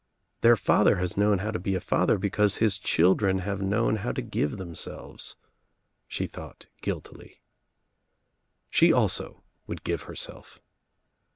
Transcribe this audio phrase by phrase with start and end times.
[0.41, 4.11] "Their father has known how to be a father because his children have known how
[4.13, 5.35] to give themselves,"
[6.07, 7.39] she thought guiltily.
[8.71, 10.59] She also would give herself.